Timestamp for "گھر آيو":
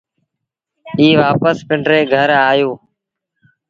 2.13-2.71